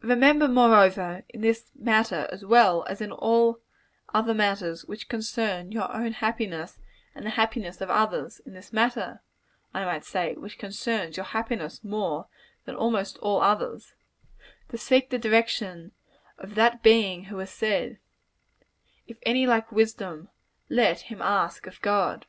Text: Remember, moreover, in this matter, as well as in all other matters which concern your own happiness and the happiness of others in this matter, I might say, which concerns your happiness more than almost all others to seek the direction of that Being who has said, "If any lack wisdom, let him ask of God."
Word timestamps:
Remember, 0.00 0.48
moreover, 0.48 1.24
in 1.28 1.42
this 1.42 1.70
matter, 1.78 2.26
as 2.32 2.42
well 2.42 2.84
as 2.86 3.02
in 3.02 3.12
all 3.12 3.60
other 4.14 4.32
matters 4.32 4.86
which 4.86 5.10
concern 5.10 5.70
your 5.70 5.94
own 5.94 6.12
happiness 6.12 6.78
and 7.14 7.26
the 7.26 7.30
happiness 7.36 7.82
of 7.82 7.90
others 7.90 8.40
in 8.46 8.54
this 8.54 8.72
matter, 8.72 9.20
I 9.74 9.84
might 9.84 10.06
say, 10.06 10.32
which 10.36 10.56
concerns 10.56 11.18
your 11.18 11.26
happiness 11.26 11.84
more 11.84 12.28
than 12.64 12.76
almost 12.76 13.18
all 13.18 13.42
others 13.42 13.92
to 14.70 14.78
seek 14.78 15.10
the 15.10 15.18
direction 15.18 15.92
of 16.38 16.54
that 16.54 16.82
Being 16.82 17.24
who 17.24 17.36
has 17.40 17.50
said, 17.50 17.98
"If 19.06 19.18
any 19.24 19.46
lack 19.46 19.70
wisdom, 19.70 20.30
let 20.70 21.00
him 21.00 21.20
ask 21.20 21.66
of 21.66 21.78
God." 21.82 22.24